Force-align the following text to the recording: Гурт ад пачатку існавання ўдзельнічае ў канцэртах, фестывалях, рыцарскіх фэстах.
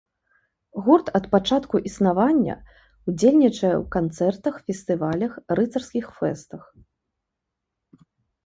Гурт 0.85 1.11
ад 1.19 1.25
пачатку 1.33 1.81
існавання 1.89 2.55
ўдзельнічае 3.11 3.73
ў 3.75 3.83
канцэртах, 3.97 4.55
фестывалях, 4.71 5.31
рыцарскіх 5.61 6.05
фэстах. 6.19 6.63